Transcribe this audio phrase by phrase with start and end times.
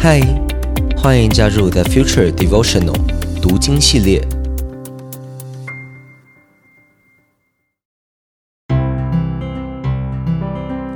[0.00, 0.20] 嗨，
[0.96, 2.94] 欢迎加入 The Future Devotional
[3.42, 4.24] 读经系列。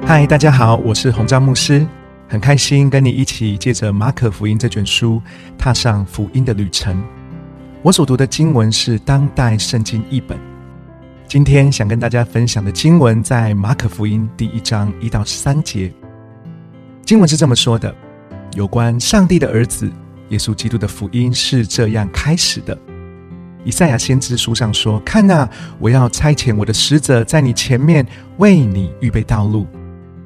[0.06, 1.84] 嗨，大家好，我是洪章牧师，
[2.28, 5.20] 很开心跟你一起借着马可福音这卷书，
[5.58, 7.02] 踏上福音的旅程。
[7.82, 10.38] 我所读的经文是当代圣经译本。
[11.26, 15.92] 今天想跟大家分享的经文在马可福音第一章一到三节。
[17.04, 17.92] 经文是这么说的：
[18.54, 19.90] 有关上帝的儿子
[20.28, 22.76] 耶稣基督的福音是这样开始的。
[23.64, 28.06] 以赛亚先知书上说：“看呐，我要差遣我的使者在你前面，
[28.36, 29.66] 为你预备道路。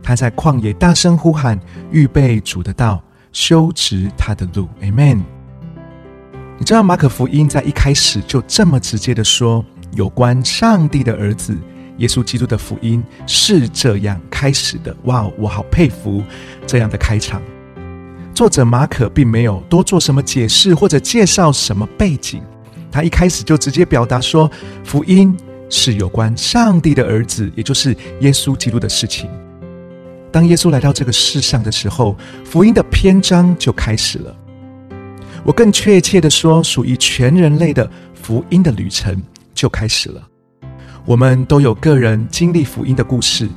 [0.03, 1.61] 他在旷野大声呼喊，
[1.93, 3.03] 预备主的道，
[3.33, 4.69] 修直他的路。
[4.81, 5.21] ”Amen。
[6.59, 11.57] 你知道马可福音在一开始就这么直接的说，有关上帝的儿子
[11.99, 14.97] 耶稣基督的福音是这样开始的。
[15.05, 16.23] 哇，我好佩服
[16.67, 17.41] 这样的开场。
[18.37, 22.43] 作者马可并没有多做什么解释或者介绍什么背景，
[22.93, 24.51] 他一开始就直接表达说，
[24.85, 25.35] 福音
[25.71, 29.27] 是有关上帝的儿子，也就是耶稣基督的事情。
[30.31, 34.37] 当耶稣来到这个世上的时候，福音的篇章就开始了。
[35.43, 39.19] 我更确切的说，属于全人类的福音的旅程
[39.55, 40.23] 就开始了。
[41.07, 43.49] 我们都有个人经历福音的故事，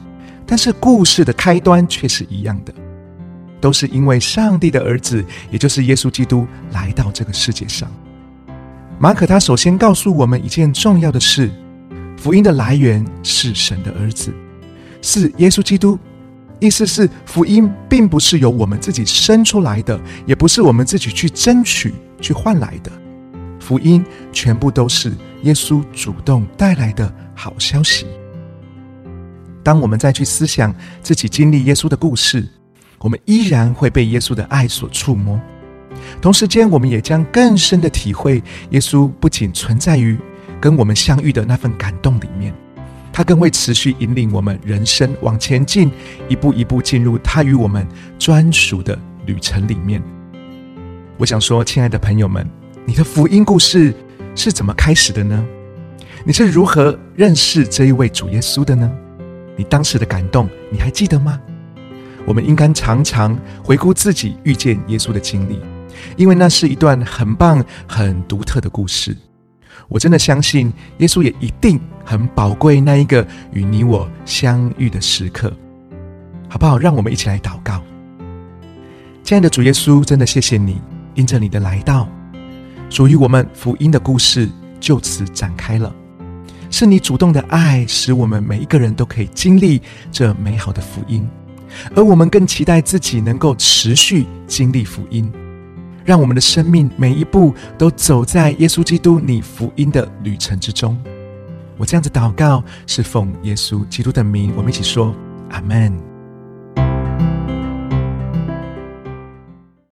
[0.46, 2.74] 但是故事的开端却是一样的，
[3.60, 7.90] 都是因为上帝的儿子，也就是耶稣基督来到这个世界上。
[9.00, 11.50] 马可他首先告诉我们一件重要的事：
[12.18, 14.34] 福音的来源是神的儿子，
[15.02, 15.98] 是耶稣基督。
[16.60, 22.92] 意思是，福音并不是由我们自己生出来的，也不是我们自己去争取、去换来的。
[23.62, 25.14] 福音全部都是
[25.44, 28.06] 耶稣主动带来的好消息。
[29.64, 32.46] 当我们再去思想自己经历耶稣的故事，
[33.00, 35.40] 我们依然会被耶稣的爱所触摸。
[36.22, 40.18] 同时间，我们也将更深的体会，耶稣不仅存在于
[40.60, 42.54] 跟我们相遇的那份感动里面。
[43.12, 45.92] 他更会持续引领我们人生往前进，
[46.30, 47.86] 一步一步进入他与我们
[48.18, 50.02] 专属的旅程里面。
[51.18, 52.48] 我想说，亲爱的朋友们，
[52.86, 53.94] 你的福音故事
[54.36, 55.46] 是怎么开始的呢？
[56.24, 58.90] 你是如何认识这一位主耶稣的呢？
[59.58, 61.42] 你当时的感动，你还记得吗？
[62.30, 65.60] 我们应该常常回顾自己遇见耶稣的经历，
[66.16, 69.18] 因为那是一段很棒、很独特的故事。
[69.88, 75.52] 我真的相信，耶稣也一定很宝贵那一个与你我相遇的时刻，
[76.48, 76.78] 好不好？
[76.78, 77.82] 让我们一起来祷告。
[79.24, 80.80] 亲爱的主耶稣，真的谢谢你，
[81.16, 82.08] 因着你的来到，
[82.92, 84.48] 属于我们福音的故事
[84.80, 85.92] 就此展开了。
[86.70, 89.82] 是你主动的爱，使我们每一个人都可以经历
[90.12, 91.28] 这美好的福音，
[91.96, 95.32] 而我们更期待自己能够持续经历福音。
[96.06, 100.98] 让我们的生命每一步都走在耶稣基督你福音的旅程之中。
[101.78, 104.52] 我这样子祷告，是奉耶稣基督的名。
[104.58, 105.14] 我们一起说：
[105.52, 106.09] 阿门。